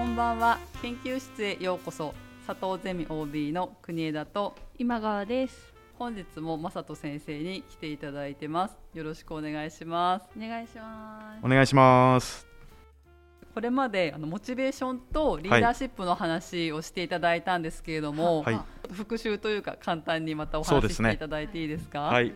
[0.00, 0.58] こんばんは。
[0.80, 2.14] 研究室へようこそ。
[2.46, 5.74] 佐藤ゼミ OB の国枝と今川です。
[5.98, 8.78] 本日も正人先生に来ていただいてます。
[8.94, 10.24] よろしくお願いします。
[10.34, 11.44] お願いします。
[11.44, 12.46] お願いします。
[13.54, 18.60] これまであのモチベーションとリーダーシップの話をしていただいたんですけれども、はい。
[18.94, 22.00] 復習というか簡単にまたお話ししていただいていいですか？
[22.00, 22.32] はい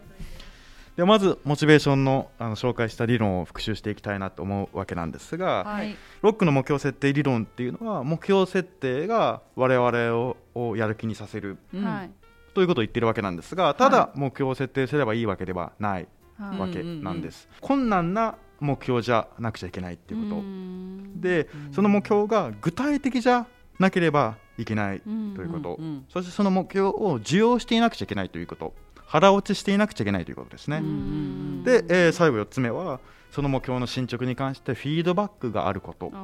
[0.97, 5.97] ではまずモチベーションのあの紹介した理論を復習していきたいなと思うわけなんですが、はい。
[6.23, 11.85] ロックの目標設定理論っていうのは目標設定が我々ををやる気にさせるうん。
[11.85, 12.11] はい。
[12.55, 16.07] ということを言ってるわけなんですがただ目標を設定すればいいわけではない
[16.39, 21.21] はいわけなんです、困難な目標じゃなくちゃいけないっていうこと、ん。
[21.21, 23.47] でその目標が具体的じゃ
[23.81, 26.05] なければいけないうんということ、うんうん。
[26.09, 28.73] そしてその目標を受容していなくちゃいけないということ
[29.07, 36.15] 腹落ちしていなくちゃいけないということですね、うんで、えー最後4つ目はその目標の進捗に関してフィードバックがあること、こ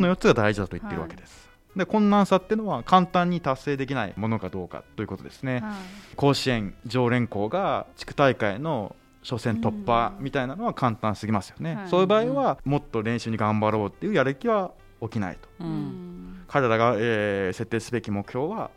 [0.00, 5.72] の4つが大事だと言ってるわけです、で困難さっていうのは簡単に達成できないものかどうかということですね、はい。
[6.16, 11.88] 甲子園常連校が地区大会の初戦突破みたいなのは簡単すぎますよね、はい。
[11.88, 15.48] そういう場合はもっと練習に頑張ろうっていうやる気は起きないと。
[15.60, 15.70] ううん。
[15.70, 18.70] ん彼らが、えー設定すべき目標は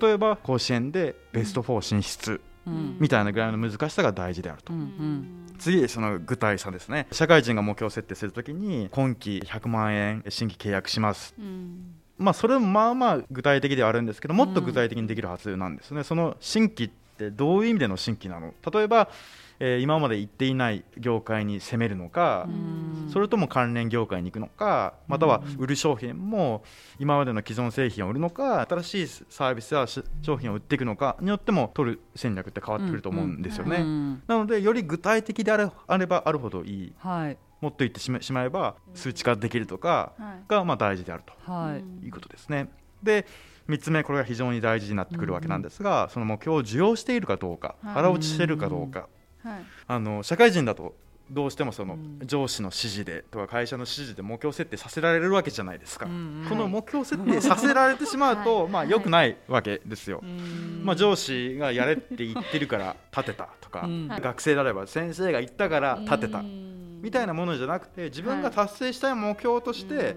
[0.00, 2.32] 例えば甲子園でベスト4進出。
[2.32, 5.26] うんみたいなぐらいの難しさが大事であると、うんうん。
[5.58, 7.06] 次その具体さですね。
[7.12, 11.34] 社会人が目標設定するときに今期100万円新規契約します。
[11.38, 11.94] うん。
[12.18, 18.52] まあそれもまあまあ具体的ではあるんですけどもっと具体的にできるはずなんですね、その新規ってどういう意味での新規なの？
[18.72, 19.08] 例えば、
[19.60, 23.10] えー今まで行っていない業界に攻めるのか、うん。
[23.10, 26.62] それとも関連業界に行くのかまたは売る商品も
[26.98, 34.22] 今までの既存製品を売るのか新しいサービスやし商品を売っていくのかによっても取る戦略って変わってくると思うんですよね、うん。
[34.26, 36.92] なのでより具体的であれあればあるほどいい。
[36.98, 37.36] はい。
[37.60, 40.44] もっと言ってしまえば数値化できるとかはい。
[40.48, 41.80] がまあ大事であるはい。
[41.80, 42.70] うんということですね。
[43.02, 43.26] で
[43.68, 47.94] 3つ目これが非常に大事になってくるわけなんですが、その目標を受容しているかどうかはい。
[47.94, 49.08] 腹落ちしているかどうか、
[49.42, 49.64] はい。
[49.86, 50.94] あの社会人だと
[51.30, 52.20] どうしてもそのうん。
[52.26, 60.82] 上司の指示でとか会社の指示で目標設定させられるわけじゃないですか、うんこの目標設定させられてしまうと、 まあはい良くないわけですよ、うん。
[60.84, 64.08] まあ、上司がやれって言ってるから立てたとか、うん。
[64.08, 66.38] 学生であれば先生が言ったから立てた。
[66.38, 70.16] うんみたいなものじゃなくて自分が達成したい目標として、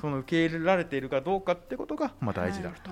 [0.00, 2.90] その受け入れられているかどうかってことがまあ大事であると。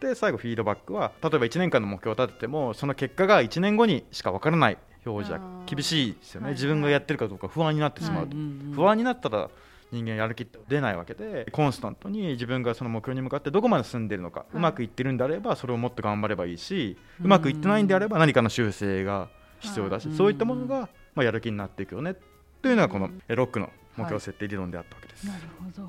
[0.00, 4.78] はいはいうんで最後フィードバックは例えば1年間の目標を立ててもその結果が1年後にしか分からない。
[5.06, 9.48] 表示は厳しいですよね、はい自分がやってるかどうか不安になってしまうと、うん不安になったら
[9.90, 14.56] 人間やる気って出ないわけでコンスタントに自分がその目標に向かってどこまで進んでいるのか、い。
[14.56, 19.28] うまくいってるんであればそれをもっと頑張ればいいし、ううんまくいってないんであれば何かの修正が
[19.60, 20.16] 必要だし、はい。
[20.16, 22.14] そういったものが、まあ、やる気になっていくよね。
[22.62, 25.88] というのがこのえロックの目標設定理論であったわけです、なるほど。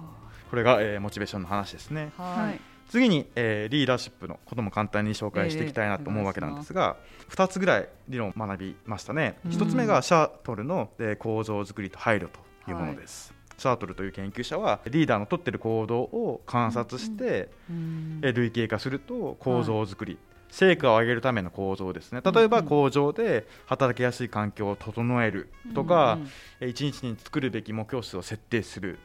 [0.50, 2.11] これが、えーモチベーションの話ですね。
[2.17, 2.59] ははいい
[2.91, 6.97] 次に、えーリーダーシップのことも簡単に紹介していきたいなと思うわけなんですが、
[7.29, 9.52] 2つぐらい理論を学びましたね、うん。
[9.52, 18.19] 1つ目がシャートルの、えー構造作りと配慮というものです、シャートルという研究者はリーダーの取っている行動を観察して、うん。
[18.24, 20.18] えー類型化すると構造作り、
[20.50, 22.19] 成果を上げるための構造ですね。
[22.30, 26.19] 例えばうん工場で働きやすい環境を整えるとか、
[26.59, 28.90] えー一日に作るべき目標数を設定する。
[28.90, 28.97] うん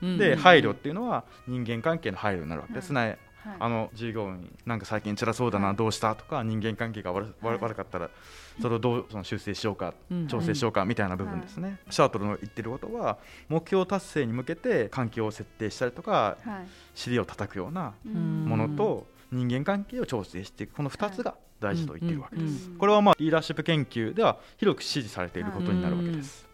[0.00, 2.74] で配慮っていうのは人間関係の配慮になるわけ。
[2.74, 3.56] ですね、はい。
[3.60, 5.76] あの従業員なんか最近辛そうだな、はい。
[5.76, 6.14] どうした？
[6.14, 7.58] とか人間関係が悪,、はい。
[7.58, 8.10] 悪かったら
[8.60, 16.68] それをどうその修正しようか、うん調整しようかみたいな部分ですね、シャートルの言ってることは目標達成に向けて環境を設定したりとかはい。
[16.94, 18.44] 尻を叩くようなうん。
[18.46, 26.47] ものと人間関係を調整していくこの2つが大事と言っているわけです、これはまあリーダーシップ研究では広く支持されていることになるわけです、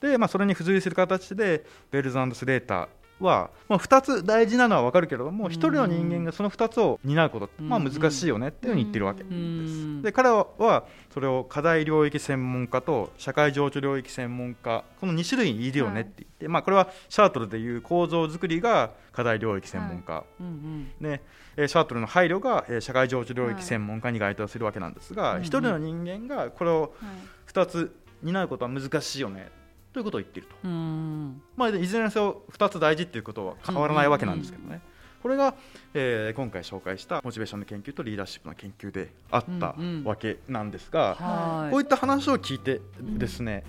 [0.00, 2.88] で、まあ、それに付随する形でベルズスレーター
[3.20, 5.50] は、まあ、2つ大事なのは分かるけれども、うん。
[5.50, 9.22] 1人の人間がその2つを担うことって、まあ、うん難しいよねっていうふうに言ってるわけ。
[9.22, 10.02] です、うん。
[10.02, 21.22] で彼はそれを課題領域専門家と社会情緒領域専門家この2種類いるよねって言って、まあ、これはシャートルでいう構造作りが課題領域専門家、うんね。
[21.56, 27.52] えーシャートルの配慮が、えー社会情緒領域専門家に該当するわけなんですが、うん一人の人間がこれをはい。
[27.52, 29.50] 2つ担うことは難しいよね
[29.92, 31.42] ということを言っていると、うん。
[31.56, 34.80] まあ、いずれにせよ2つ大事っていうことは変わらないわけなんですけどね、
[35.22, 35.54] これが、
[35.94, 41.70] えー今回紹介したモチベーションの研究とリーダーシップの研究であったうんうんわけなんですが、はい。
[41.72, 43.64] こういった話を聞いてですね、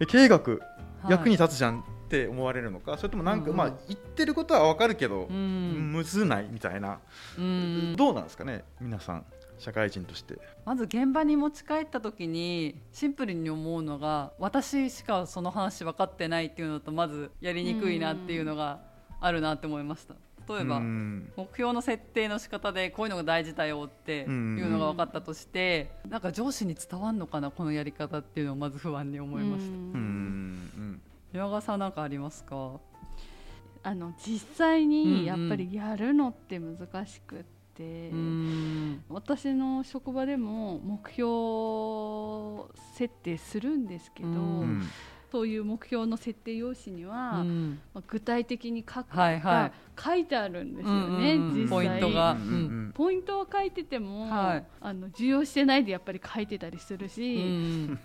[0.00, 0.60] え経営学
[1.08, 5.92] 役に立つじゃんって思われるのか、それともなんか、うんまあ言ってることは分かるけど、うん。
[5.92, 6.98] むずないみたいな、
[7.38, 7.94] うん。
[7.96, 9.24] どうなんですかね皆さん
[9.58, 10.38] 社会人として。
[10.64, 18.80] まず現場に持ち帰った時にシンプルに思うのが私しかその話分かってないっていうのとまずやりにくいなっていうのが
[19.20, 20.14] あるなって思いました。
[20.48, 21.30] 例えば、うん。
[21.36, 29.64] 目標の設定の仕方でこういうのが大事だよっていうのが分かったとして、なんか上司に伝わるのかなこのやり方っていうのをまず不安に思いまし
[31.32, 32.80] た、岩川さんなんかありますか？
[33.82, 37.86] あの実際にやっぱりやるのって難しくって、う
[38.16, 39.04] ん。
[39.08, 44.82] 私の職場でも目標設定するんですけど、うん
[45.28, 47.78] うんそういう目標の設定用紙には、うん。
[47.92, 51.68] まあ具体的に書くとはいはか書いてあるんですよね、うんうんうん実際。
[51.68, 52.32] ポイントが。
[52.32, 54.64] うんうんポイントは書いてても、はい。
[54.80, 57.98] あの重要してないでやっぱり書いてたりするうし、ん。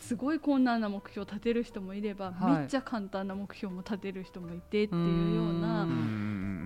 [0.00, 2.58] すごい困難な目標を立てる人もいれば、はい。
[2.60, 5.88] めっちゃ簡単な目標も立てる人もいてっていうような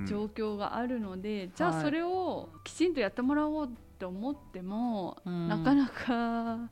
[0.06, 3.68] 状況があるので、じゃはいあそれをきちんとやってもらおうっ
[3.98, 5.48] て思っても、うん。
[5.48, 6.70] なかなか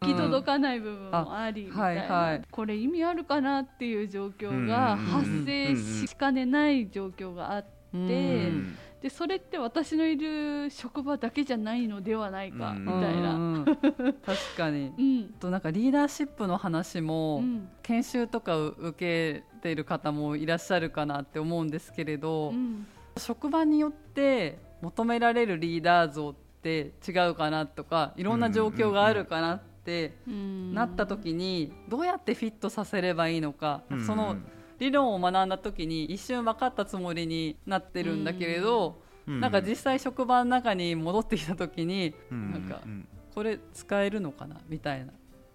[0.00, 2.42] 行き届かない部分もありみたいな、はいはい。
[2.50, 8.52] これ意味あるかなっていう状況がうん発生しかねない状況があって。
[9.00, 12.84] でそれって私のいる職場だけじゃないのではないかうん。
[12.84, 13.34] みたいな。
[13.34, 13.64] うんうん
[14.26, 14.92] 確かに。
[14.98, 15.24] うん。
[15.38, 17.68] となんかリーダーシップの話も、うん。
[17.82, 22.88] 研修とかを受けている方もいらっしゃるかなって思うんですけれど、うん。
[23.16, 30.74] 職場によって求められるリーダー像って違うかなとかいろんな状況があるかなってうん。
[30.74, 34.06] なった時にどうやってフィットさせればいいのか、うん。
[34.06, 34.36] その
[34.78, 39.40] 理論を学んだ時に一瞬分かったつもりになってるんだけれど、うん。
[39.40, 42.52] なんか実際職場の中に戻ってきた時にうん。
[42.52, 43.08] なんかうん。
[43.34, 45.12] これ使えるのかなみたいな。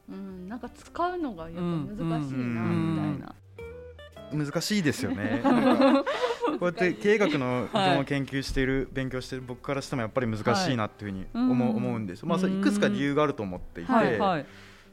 [0.10, 3.16] うん、なんか使うのがやっぱ難しいなうん。
[3.18, 4.46] みたいな。
[4.46, 5.44] 難しいですよね。
[6.44, 12.26] こうやって経営学の基本を研究している、勉強している僕からしてもやっぱり難しいなっていうふうに思う,、はい思うんです。
[12.26, 14.46] まあそれいくつか理由があると思っていて、はいはい。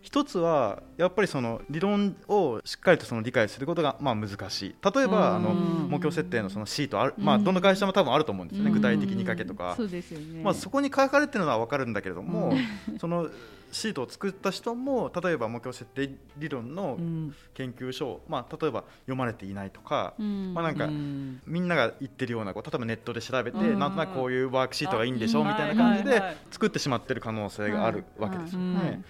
[0.02, 4.75] 一つはやっぱりその理論をしっかりとその理解することがまあ難しい。
[4.94, 8.70] 例えばあのうん目標設定のそのシートある、まあうんどの会社も多分あると思うんですよね。
[8.70, 8.76] うん。
[8.76, 9.76] 具体的に書けとか。
[9.79, 10.43] ね。
[10.43, 12.55] まあそこに書かれてるのは分かるんだけれども、
[12.99, 13.29] その
[13.70, 17.34] シートを作った人も例えば目標設定理論のうん。
[17.55, 20.55] 研究書を、まあ、例えば読まれていないとか、うん。
[20.55, 21.40] まあなんかうん。
[21.46, 23.78] みんなが言ってるようなこう例えばネットで調べて、うん。
[23.78, 28.78] なんとなくこういうワークシートがいいんでしょあみたいな感じで作ってしまってる可能性があるわけですよね。
[28.78, 29.05] はい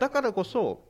[0.00, 0.80] だからこそ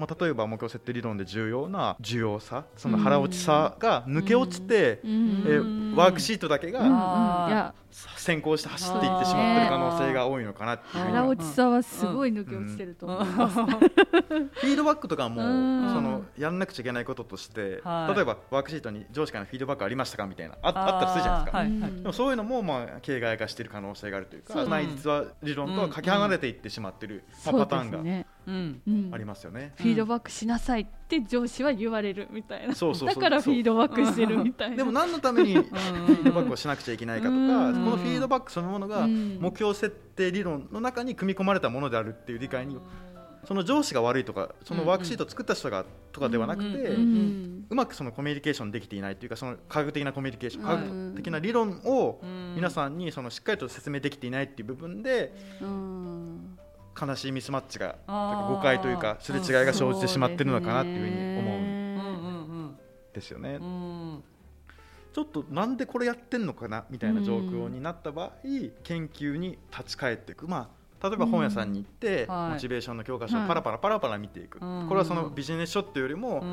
[0.00, 5.44] まあ、例えば目標設定理論で重要な重要さその腹落ちさが抜け落ちて、うん。
[5.46, 6.72] えうんワークシートだけうん。
[6.72, 11.04] が先行して走っていってしまってる可能性が多いのかなっていう。
[11.04, 13.56] 腹落ちさはすごい抜け落ちてると思います。
[13.60, 15.92] フィードバックとかもうん。
[15.92, 18.14] そのやんなくちゃいけないこととして、はい。
[18.14, 22.02] 例えばワークシートに上司からのフィードバックありましたかみたいなああったりするじゃないですか、はいうん。
[22.02, 28.26] でもそういうのもまあ形骸化している可能性があるというか内実は理論とはかけ離れていってしまっている、まあ、パターンがね。
[28.46, 28.82] うん。
[28.86, 29.72] うんありますよね。
[29.76, 32.74] フィードバックしなさいって上司は言われるみたいな。
[32.74, 34.76] そうそうだからフィードバックしてるみたいな。
[34.76, 37.84] でも何のためにフィードバックをしなくちゃいけないかとか、うん。
[37.84, 39.38] このフィードバックそのものがうん。
[39.40, 42.78] 目標設定理論の中に組み込まれたものであるっていう理解に
[43.44, 50.76] その上司が悪いとかそのワークシートを作った人がとかではなくて、うまくそのコミュニケーションできていないというかその科学的なコミュニケーション、はい。
[50.76, 52.54] 科学的な理論をうん。
[52.54, 55.32] 皆さんにそのしっかりと説明できていないっていう部分で
[55.62, 56.58] うん
[57.00, 62.76] 悲しいミスマッチが誤解というかすれ違いが生じてしまってるのかなっていうふうに思うん
[63.12, 63.58] ですよね。
[65.12, 68.30] ちょっとなんでこれやってんのかなみたいな状況になった場合
[68.84, 70.46] 研究に立ち返っていく。
[70.46, 74.58] まあ例えば本屋さんに行ってモチベーションの教科書をパラパラパラパラ見ていく。
[74.60, 74.86] うん。
[74.86, 76.44] これはそのビジネス書っていうよりも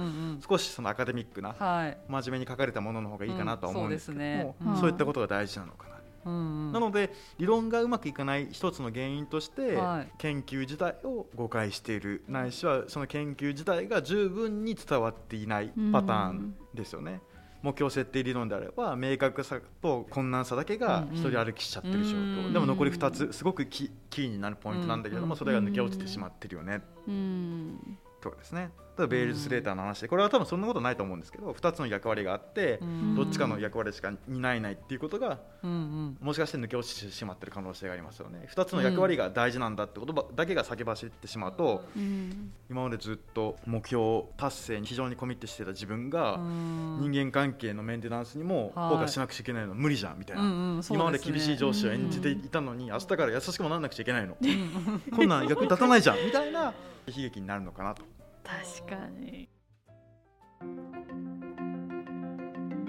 [0.48, 1.98] 少しそのアカデミックなはい。
[2.08, 4.24] 真面目に書かれたものの方がいいかなとは思うんですけど
[4.64, 5.87] もそういったことが大事なのかな。
[6.28, 6.72] うんうん。
[6.72, 10.12] なので理論がうまくいかない一つの原因として、はい。
[10.18, 12.24] 研究自体を誤解している。
[12.28, 17.22] ないしはその研究自体が十分に伝わっていないパターンですよね。
[17.64, 25.38] 目標設定理論であれば明確さと困難さだけが一人歩きしちゃってる状況、うんでも残り2つすごくキキーになるポイントなんだけれども、うん。
[25.38, 27.98] それが抜け落ちてしまってるよね、うん。
[28.22, 28.70] とかですね
[29.06, 33.16] ベールスレーターの話でこれは多分そんなことないと思うんですけど2つの役割があって、うん。
[33.16, 38.48] どっちかの役割しか担えないっていうことがもしかして抜け落ちてしまってる可能性がありますよね。
[38.50, 42.52] 2つの役割が大事なんだって言葉だけが先走ってしまうと、うん。
[42.70, 47.12] 今までずっと目標達成に非常にコミットしてた自分が、うん。
[47.12, 48.92] 人間関係のメンテナンスにもフはい。
[48.94, 54.38] ォーカスしなくちゃいけないの無理じゃんみたいな、今まで厳しい上司を演じていたのに、明日から優しくもならなくちゃいけないの。
[54.42, 55.02] うん。
[55.16, 56.74] こんなん役に立たないじゃんみたいな
[57.08, 58.04] 悲劇になるのかなと。
[58.48, 59.50] 確かに。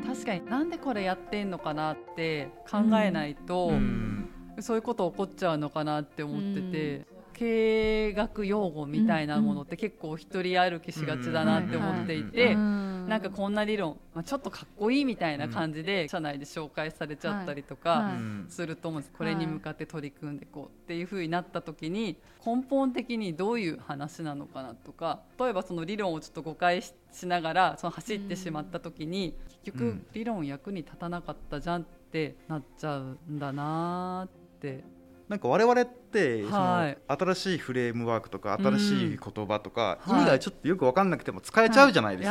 [0.07, 4.31] 確かになんでこれやってんのかなって考えないと、うん。
[4.61, 18.13] そういうこと起こっちゃうのかなって思ってて、経営学用語みたいなものって結構一人歩きしがちだなって思っていて、うんなんかこんな理論、まあ、ちょっとかっこいいみたいな感じで社内で紹介されちゃったりとか
[18.49, 29.35] すると思うんです、これに向かって取り組んでいこうっていうふうになった時に根本的にどういう話なのかなとか例えばその理論をちょっと誤解しながらその走ってしまった時に、
[29.65, 34.85] 結局理論役に立たなかったじゃんってなっちゃうんだなって
[35.29, 42.29] なんか我々ってその新しいフレームワークとか新しい言葉とか意味がちょっとよく分かんなくても使えちゃうじゃないです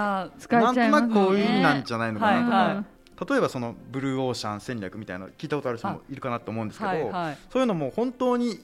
[0.48, 2.52] か、なんとなくこういう意味なんじゃないのかなと
[2.82, 2.86] か、
[3.30, 8.60] 例えばそのブルーオーシャン戦略みたいなの聞いたことある人もいるかなと思うんですけど、はいはい、そういうのも本当に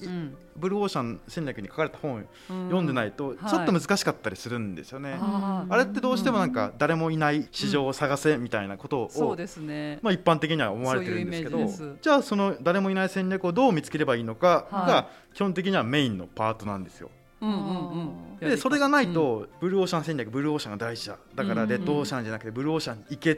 [0.55, 5.13] ブルーオーシャン戦略に書かれた本を読んでないとちょっと難しかったりするんですよね。
[5.13, 17.09] はい、あれってどうしてもなんか誰もいない市場を探せみたいなことを、そうですね、まあ、一般的には思われてるんですけどじゃあその誰もいない戦略をどう見つければいいのかが基本的にはメインのパートなんですよ。
[17.41, 21.17] うんうんうん、でそれがないと、ブルーオーシャン戦略ブルーオーシャンが大事だ。
[21.35, 23.35] だからレッドオーシャンじゃなくてブルーオーシャンに行け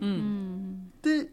[0.00, 1.28] うん、で、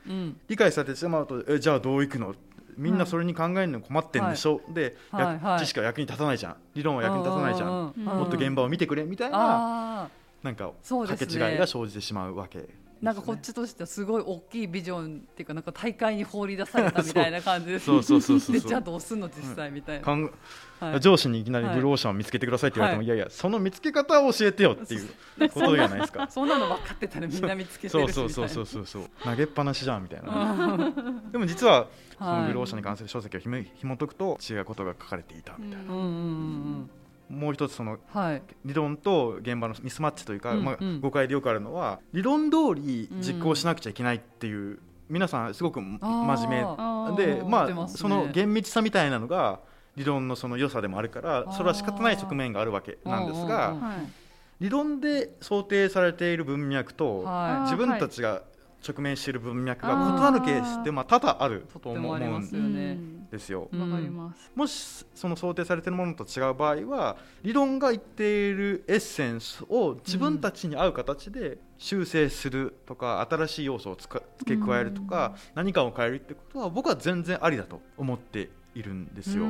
[0.48, 2.36] 理解されてしまうとえじゃあどういくの？
[2.75, 6.55] みんなそれに考えるの困ってんでしょ、はい、で、はい、知識は役に立たないじゃん。
[6.74, 7.93] 理論は役に立たないじゃん。
[7.96, 10.10] もっと現場を見てくれみたいな
[10.41, 10.72] なんか
[11.08, 12.67] かけ違いが生じてしまうわけ
[13.03, 18.60] なんかこっちとしてはすごい大きいビジョンっていうかなんか大会に放り出されたみたいな感じですそうそうそうそう。
[18.65, 20.10] じゃあどうすんの実際みたいな、
[20.79, 26.29] はい、上司にいきなりブルーオーシャンを見つけてくださいって言われても、はい、いやいやその見つけ方を教えてよっていうことじゃないですか。
[26.31, 29.03] そんなの分かってたらみんな見つけてるしそうそうそうそうそう。
[29.22, 30.93] 投げっぱなしじゃんみたいな
[31.29, 35.91] でも実はそのブルーオーシャンに関する書籍をひも紐解くと違うことが書かれていたみたいな。
[35.91, 36.89] うんうんうん
[37.30, 37.98] もう一つその
[38.65, 49.60] 理論と現場のミスマッチというか、まあ、誤解でよくあるのは理論通り実行しなくちゃいけないっていう皆さんすごく真面目でまあその厳密さみたいなのが
[49.96, 53.75] 理論のその良さでもあるからそれは仕方ない側面があるわけなんですが
[54.60, 57.25] 理論で想定されている文脈と
[57.63, 58.44] 自分たちが
[58.88, 63.70] 直面している文脈が異なるケースってまあ多々あると思うんですよ。
[64.56, 79.46] もしその想定されているものと違う場合は理論が言っているエッセンスを自分たちに合う形で修正するとか新しい要素を付け加えるとか何かを変えるってことは僕は全然ありだと思っているんですよ。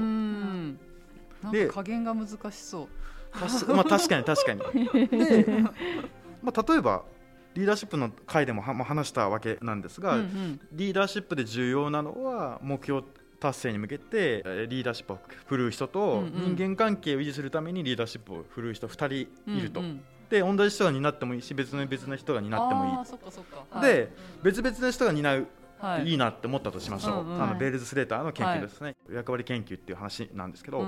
[1.52, 2.88] で加減が難しそう。
[3.74, 4.60] まあ確かに確かに。
[5.10, 5.64] で、
[6.42, 7.04] まあ例えば
[7.56, 13.04] リーダーシップの回でも話したわけなんですが、うんうん、リーダーシップで重要なのは目標
[13.40, 19.82] 達成に向けてリーダーシップを振るう人と人間関係を維持するためにリーダーシップを振るう人2人いると。
[19.82, 20.04] うんうん。
[20.30, 23.82] で同じ人が担ってもいいし別の別の人が担ってもいい。
[23.82, 25.48] で、別々の人が担う
[26.06, 26.14] い。
[26.14, 30.86] いなって思ったとしましょう、あのベールズ・スレーターの研究ですね、役割研究っていう話なんですけど、じ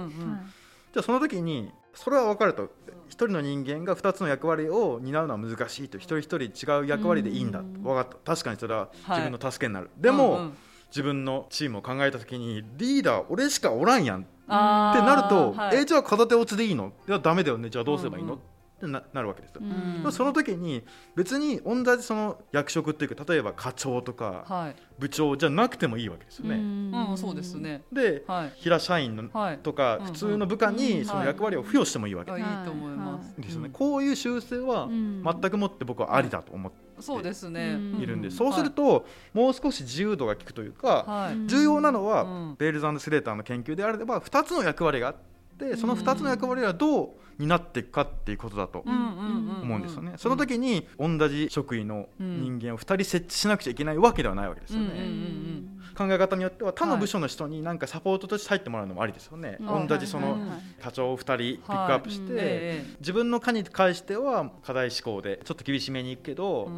[0.95, 2.69] ゃあその時にそれは分かると。
[3.07, 5.97] 一人の人間が2つの役割を担うのは難しいと。
[5.97, 8.35] 一人一人違う役割でいいんだ、分かった。
[8.35, 10.57] 確かにそれは自分の助けになる、でも、うんうん、
[10.89, 16.93] 自分のチームを考えた時にリーダー俺しかおらんやんってなると、はい、えじゃあ片手落ちでいいの？
[17.07, 17.69] いやダメだよね。
[17.69, 19.61] じゃあどうすればいいの、うんうんってななるわけですよ、
[20.03, 20.83] うん、その時に
[21.15, 26.55] 別に同じその役職っていうか例えば課長とか部長じゃなくてもいいわけですよね。
[26.55, 27.83] うん、そうですね。
[27.91, 32.31] で、はい、平社員のとか普通の部下にその役割を付与してもいいわけ。
[32.31, 33.33] です、いいと思います。
[33.37, 36.77] ですね、こういう修正は全くもって僕はありだと思って。
[36.99, 37.77] そうですね。
[37.99, 45.15] いるんでそうすると、もう少し自由度が効くというか、重要なのは、ベールズスレーターの研究であれば2つの役割があっ
[45.57, 50.13] てその2つの役割はどうになっていくかっていうことだと思うんですよね。
[50.17, 55.65] その時に同じ職位の人間を2人設置しなくちゃいけないわけではないわけですよね。
[55.97, 59.57] 考え方によっては他の部署の人になんかサポートとして入ってもらうのもありですよね。
[59.59, 60.37] 同じその
[60.81, 66.69] 課長を2人ピックアップして、自分の課に関しては課題思考でちょっと厳しめにいくけど、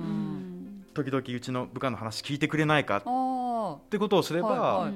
[0.93, 4.91] 時々うちの部下の話聞いてくれないかってことをすれば、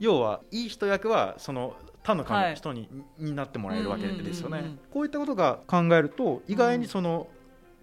[0.00, 4.76] 要はいい人役はその他の人に,、になってもらえるわけですよね。
[4.92, 7.28] こういったことが考えると意外にその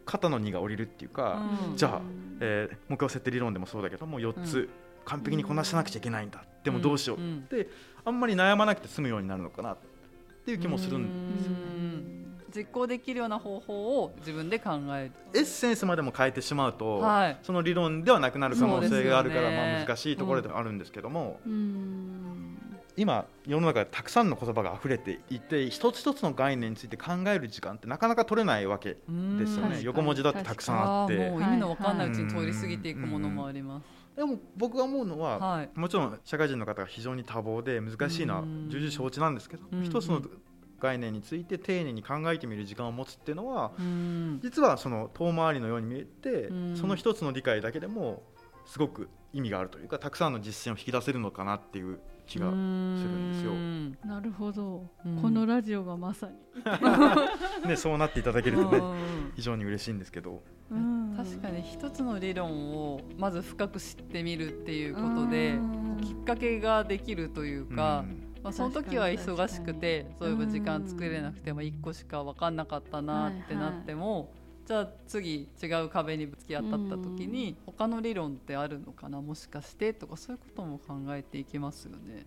[0.06, 1.42] 肩の荷が下りるっていうか、
[1.76, 2.02] じゃあ、
[2.40, 4.70] えー、目標設定理論でもそうだけども4つ
[5.06, 7.18] 完璧にこなさなくちゃいけないんだ、でもどうしよう。
[7.18, 7.70] って
[8.06, 9.78] あんまり悩まなくて済むようになるのかなっ
[10.46, 12.22] ていう気もするんですよね。
[12.54, 15.12] 実行できるような方法を自分で考える。
[15.34, 22.51] エッセンスまでも変えてしまうと、はい、その理論ではなくなる可能性があるから、ね、まあ、難しいところではあるんですけども、うん、
[22.98, 29.00] 今世の中でたくさんの言葉が溢れていて一つ一つの概念について考える時間ってなかなか取れないわけで
[29.48, 29.82] すよね。
[29.82, 31.30] 横文字だってたくさんあって。
[31.30, 33.86] もう意味の分かんないうちに通り過ぎていくものもあります。
[34.16, 40.22] でも僕が思うのは、はい、もちろん社会人の方が非常に多忙で難しいのは重々承知なんですけど、一つの
[40.80, 43.72] 概念について丁寧に考えてみる時間を持つっていうのは、
[44.42, 48.24] 実はその遠回りのように見えて、その一つの理解だけでも
[48.72, 54.10] すごく意味があるというかたくさんの実践を引き出せるのかなっていう気がするんですよ。
[54.10, 54.90] なるほど、
[55.22, 56.38] このラジオがまさに。
[57.68, 58.82] ね、そうなっていただけるとね
[59.36, 60.42] 非常に嬉しいんですけど。
[61.18, 65.60] 確かに一つの理論をまず深く知ってみるっていうことで
[66.02, 68.06] きっかけができるというか、
[68.42, 74.32] まあ、その時は忙しくてそういえば時間作れなくても1個しか分かんなかったなってなっても、
[74.66, 79.22] じゃあ次違う壁にぶつけ合ったった時に他の理論ってあるのかな？
[79.22, 82.26] もしかしてとかそういうことも考えていきますよね。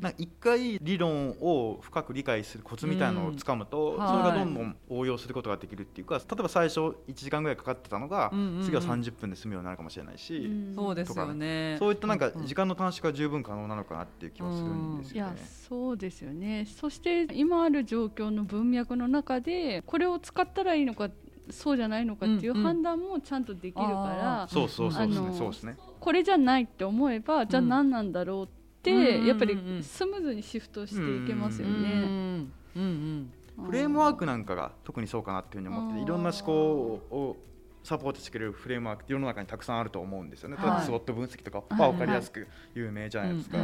[0.00, 8.30] な一回理論を深く理解するコツみたいなのをつかむと、それがどんどん応用することができるっていうか例えば最初1時間ぐらいかかってたのが、
[8.62, 11.76] 次は30分で済むようになるかもしれないし、そうですよね。
[11.78, 15.32] そういったなんか時間の短縮が十分可能なのかなっていう気はするんですよね。
[15.32, 16.66] いやそうですよね。
[16.66, 21.07] そして今ある状況の文脈の中でこれを使ったらいいのか
[21.50, 28.48] そうじゃないのかっていう判断もちゃんとできるから、そうそうそうですねこれじゃないって思えばじゃあ何なんだろうっ
[28.82, 32.46] て、やっぱりスムーズにシフトしていけますよね。
[32.74, 37.36] フレームワークなんかが特にそうかなっていうふうに思っていろんな思考を
[37.82, 40.56] サポートしてくれるフレームワークって世の中にたくさんあると思うんですよね。
[40.60, 43.58] 例えばスウォット分析とかは分かりやすく有名じゃないですか。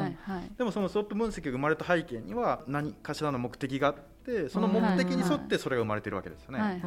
[0.57, 3.95] でもそのスウォット分析が生まれた背景には何かしらの目的があっ
[4.25, 6.83] てその目的に沿ってそれが生まれてるわけですよね。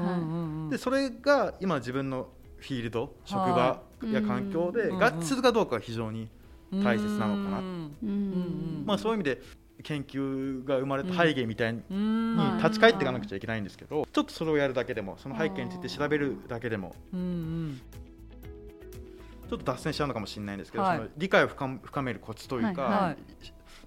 [0.69, 6.29] でそれが今自分のフィールド職場や環境で合致するかどうかが非常に
[6.71, 7.61] 大切なのかな。
[8.85, 9.41] まあそういう意味で
[9.83, 11.83] 研究が生まれた背景みたいに
[12.57, 23.17] 立ち返っていかなくちゃいけないんですけどちょっとそれをやるだけでもその背景について調べるだけでもちょっと脱線しちゃうのかもしれないんですけど、はい、その理解を深めるコツというか、はい、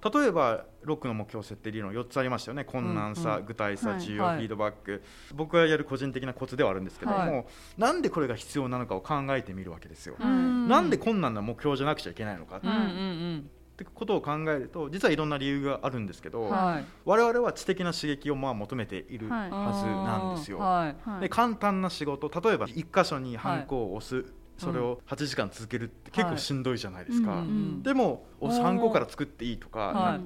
[0.02, 2.64] 例えばロックの目標設定理論4つありましたよね。
[2.64, 5.02] 困難さ、うんうん、具体さ需要、フィードバック。
[5.34, 7.44] 僕がやる個人的なコツではあるんですけども、はい、
[7.76, 10.16] なんでこれが必要なのかを考えてみるわけですよ。
[10.18, 13.50] なんで困難な目標じゃなくちゃいけないのか、うんうんうん。
[13.80, 20.58] ってことを考えると実はいろんな理由があるんですけど、はい、我々は知的な刺激をまあ求めているはずなんですよ。
[20.58, 24.26] はい、で簡単な仕事例えば一箇所にハンコを押す、
[24.60, 27.46] それを8時間続けるって結構しんどいじゃないですか、はい
[27.82, 30.18] でも押すハンコから作っていいとか、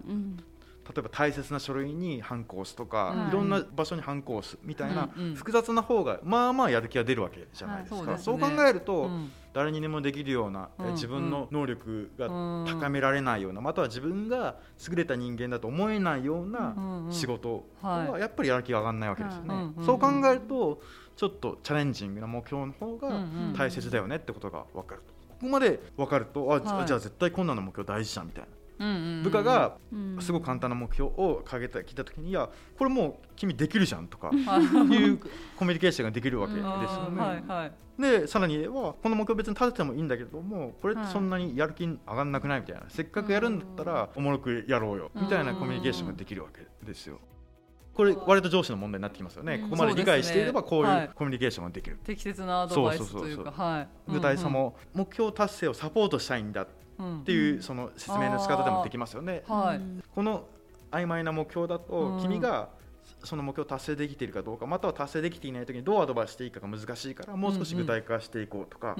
[0.84, 8.06] 例えば大切な書類にハンコを押すとか、はい、いろんな場所にハンコを押すみたいな複雑な方がまあまあやる気が出るわけじゃないですか、はい。
[8.18, 14.56] そうすね、考えると、うん、誰にでもできるような、うん、自分の能力が高められないような、または自分が
[14.88, 19.72] 優れた人間だと思えないような仕事はやっぱりやる気が上がらないわけですよね。
[19.86, 20.82] そう考えると
[21.16, 25.14] ちょっとチャレンジングな目標の方が大切だよねってことが分かると。
[25.34, 28.48] ここまで分かるとあ、はい、じゃあ絶対困難な目標大事じゃんみたいな。
[29.22, 29.76] 部下が
[30.20, 35.18] すごく簡単な目標を掲げてきた時にいやこれもう君できるじゃんとか いう
[35.56, 37.72] コミュニケーションができるわけですよね。
[37.96, 42.82] でさらにはこの目標別に立ててもいいんだけどもこれってそんなにやる気上がんなくないみたいな。
[42.88, 47.20] せっかくやるんだったらおもろくやろうよみたいなコミュニケーションができるわけですよ。
[47.94, 53.86] これ割と上司の問題になってきますよね、ここまで理解していればこういうコミュニケーションができる、適切なアドバイスというか。
[54.08, 56.66] 具体さも目標達成をサポートしたいんだっ
[57.24, 59.42] ていうその説明の仕方でもできますよね。
[59.48, 59.80] はい、
[60.14, 60.46] この
[60.90, 62.68] 曖昧な目標だと君が
[63.22, 68.96] その目標達成できているかどうかまたは達成できていない時にどうアドバイスしていいかが難しいからもう少し具体化していこうとか。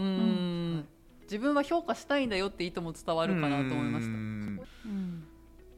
[1.25, 4.13] 自分は評価したいんだよって意図も伝わるかなと思いました。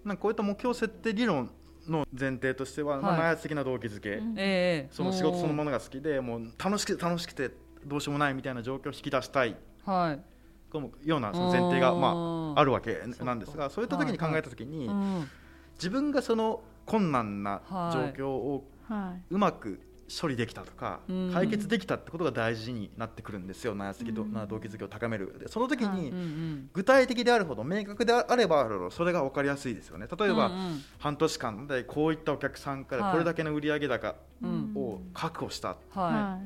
[0.04, 1.50] なんかこういった目標設定理論
[1.90, 7.50] の前提としては、はい、まあ、内発的な動機づけ、えー、その仕事そのものが好きでもう楽しくて楽しくて
[7.84, 14.90] どうしようもないみたいな状況を引き出したい、はい、ようなその前提がまああるわけなんですがそういった時に考えた時に
[15.74, 18.64] 自分がその困難な状況を
[19.30, 21.00] うまく処理できたとか、
[21.32, 23.74] 解決できたってことが大事になってくるんですよ。
[23.74, 25.26] 内圧的な動機づけを高める。
[25.34, 30.06] 上でその時に具体的であるほど明確であればあるほどそれが分かりやすいですよね。
[30.18, 30.50] 例えば、
[30.98, 34.14] 半年間でこういったお客さんからこれだけの売上高
[34.74, 35.76] を確保した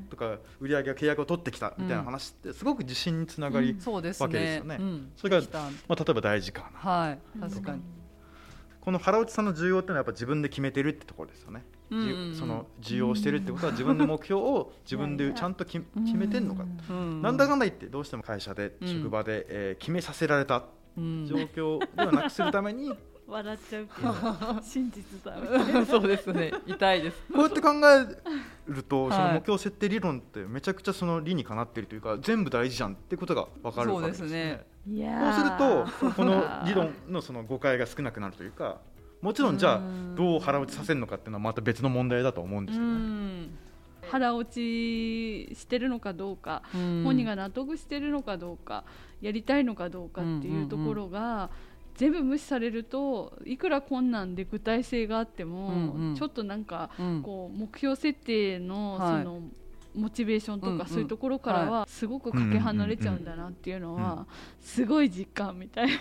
[0.08, 4.80] とか売上契約を取ってきたみたいな話ってすごく自信につながりわけですよね。
[5.16, 7.82] それが、まあ、例えば大事かな、はい、確かに。
[8.80, 11.64] この腹落さんの重要っていうのはやっぱ自分で決めてるってところですよね。
[12.38, 16.64] その需要してるってことは自分の目標を自分でちゃんと決めてんのか、
[17.22, 20.64] なんだかんだ言ってどうしても会社で職場で、え決めさせられた
[20.96, 21.02] 状
[21.54, 22.92] 況ではなくするために
[23.30, 24.62] 笑っちゃうけど。
[24.62, 25.36] 真実だ
[25.86, 26.52] そうですね。
[26.66, 27.16] 痛いです。
[27.32, 34.66] こうやって考えると、その目標設定理論ってめちゃくちゃその理にかなっているというか全部大事じゃんってことが分かるわけですね。
[34.84, 38.80] そうするとこの理論のその誤解が少なくなるというか
[39.20, 39.80] もちろんじゃあ
[40.16, 43.48] どう腹落ちさせるのかっていうのはまた別の問題だと思うんですけどね。
[44.10, 48.84] 腹落ちしてるのかどうか、本人が納得してるのかどうか
[49.20, 51.50] やりたいのかどうかっていうところが、
[51.96, 56.90] 全部無視されるといくら困難で具体性があっても、うんうん、ちょっとなんか、
[57.22, 59.42] こう目標設定のその、
[59.94, 64.26] モチベーションとかそういうところからはすごくかけ離れちゃうんだなっていうのは
[64.60, 65.94] すごい実感みたいな、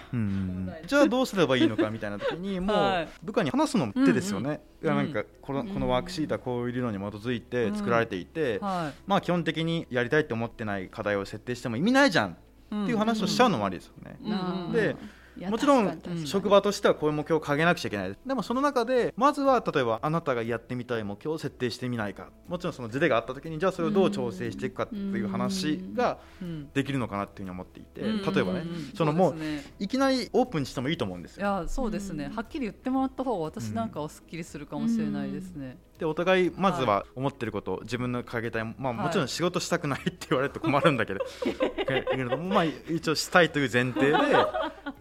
[0.85, 12.35] じゃあどうすればいいのかみたいな時にもう部下に話すの手ですよね、うんうん、なんかこのこのワークシートはこういう理論に基づいて作られていて、まあ基本的にやりたいと思ってない課題を設定しても意味ないじゃんっ
[12.69, 14.17] ていう話をしちゃうのもありですよね。
[14.71, 14.95] で
[15.47, 18.17] もちろん職場としてはこういう目標を掲げなくちゃいけない。
[18.25, 22.29] でもその中でまずは例えばあなたがやってみたい目標を設定してみないか。
[22.47, 26.19] もちろんそのズレがあった時にじゃあそれをどう調整していくかっていう話が
[26.73, 28.01] できるのかなっていうふうに思っていて。
[28.01, 28.63] 例えばね
[28.95, 29.35] そのもう
[29.79, 31.45] いきなりオープンにしてもいいと思うんですよ。
[31.45, 32.31] いやそうですね。
[32.35, 35.77] はっきり言ってもらった方が私なんかはすっきりするかもしれないですね。
[35.99, 41.19] でお互いまずは思ってること、はい、自分の掲げたい、まあ、もちろん仕事したくないって言われると困るんだけど、
[41.85, 44.15] けれども、まあ、一応したいという前提で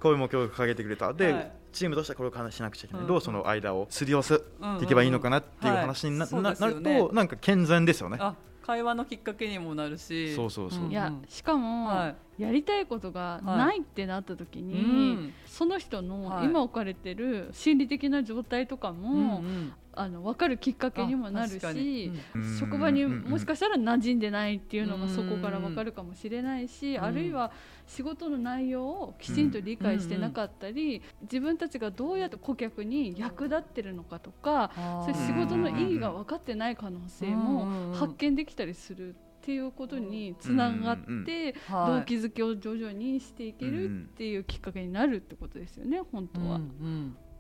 [0.01, 1.13] こういう目標を掲げてくれた。
[1.13, 4.45] で、はい、チームとしてはこれを話しなくちゃいけない、うん、どうその間をすり寄せて
[4.83, 8.19] いけばいいのかなっていう話にな,、なるとなんか健全ですよね。
[8.63, 10.35] 会話のきっかけにもなるし。
[10.35, 14.87] そうそうそう、いやしかも、はい、やりたいことがないってなった時に、はいう
[15.29, 27.51] ん、その人の今置かれてる心理的な状態とかも、うんうん、あの分かるきっかけにもなるし、うん、職場にもしかしたら馴染んでないっていうのがそこから分かるかもしれないし、うん、あるいは
[27.89, 34.71] 仕事の内容をきちんと理解してなかったり、自分たちがどうやって顧客に役立ってるのかとか、
[35.07, 39.17] そういう仕事の意義が分かってない可能性も発見できたりする。
[39.49, 46.61] っていうことにつながって動機づけを徐々にしていけるっていうきっかけになるってことですよね本当は。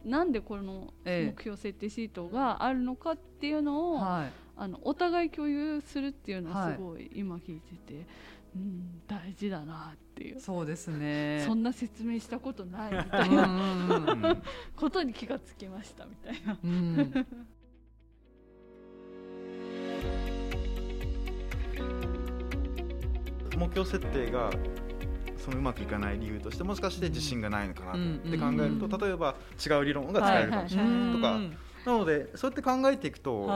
[0.06, 8.06] なんでこの目標設定シートがあるのかっていうのを、はい、あのお互い共有するっていうのはすごい今聞いてて、
[8.56, 10.40] うん、大事だなっていう。
[10.40, 11.44] そうですね。
[11.46, 14.36] そんな説明したことないみたいな
[14.76, 16.58] ことに気がつきましたみたいな。
[16.64, 17.26] うん
[23.58, 24.50] 目標設定が
[25.36, 31.40] そのうまくいかない理由としてもしかして自信がないのかなって考えると例えば違う理論が使えるかもしれないとか。
[31.86, 33.48] なのでそうやって考えていくと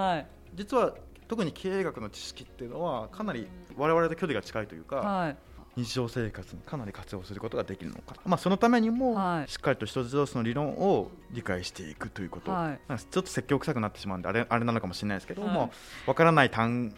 [0.54, 0.94] 実は
[1.28, 5.34] 特に経営学の知識っていうのはかなり我々と距離が近いというか。
[5.74, 9.14] 日常生活にかなり活用することができるのかな、まあ、そのためにも
[9.46, 15.70] しっかりと一つ一つの理論を理解していくということ、はい、ちょっと説教臭くなってしまうんであれあれなのかもしれないですけども、はい、
[16.04, 16.94] 分からない単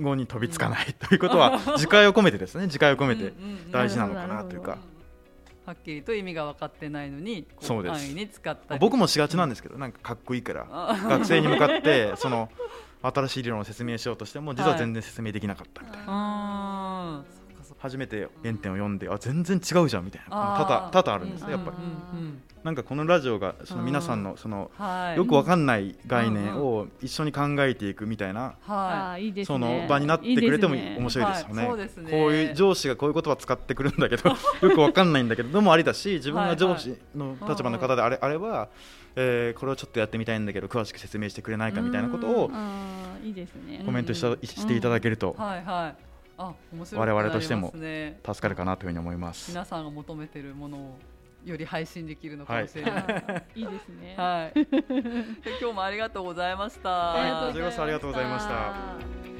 [0.00, 2.66] 語に飛びつかないということは自戒を込めてですね。
[2.66, 3.32] 自戒を込めて
[3.70, 4.78] 大事なのかなというか。
[5.66, 8.12] はっきりと意味が分かってないのにそうです。
[8.12, 10.64] に使った僕もしがちなんですけどなんかかっこいいから
[11.08, 12.48] 学生に向かって その
[13.02, 17.35] 新しい理論を説明しようとしても実は全然説明できなかったみたいな、はい、
[17.78, 21.76] 初めて原点を読んであ全然違うじゃんみたいな多々多々あるんですねやっぱり。
[22.64, 24.72] なんかこのラジオがその皆さんのその
[25.16, 28.56] よくわかんない概念を一緒に考えていくみたいな
[29.44, 31.64] その場になってくれても面白いですよね。
[32.10, 34.30] こういう上司がこういう言葉使ってくるんだけど
[34.66, 38.68] よくわかんないんだけどでもありだし自分が上司の立場の方であれあれば
[39.16, 42.50] えー、これをちょっとやってみたいんだけど詳しく説明してくれないかみたいなことを
[43.84, 45.34] コメントしていただけると。
[46.38, 50.98] あ面白い、ね、我々としても助かるかなというふうに思います皆さんが求めているものを
[51.44, 52.92] より配信できるのかもしれない。
[52.92, 54.14] はい、いいですね。
[54.16, 54.66] はい。
[55.60, 57.12] 今日もありがとうございました。
[57.12, 59.35] ありがとうございました。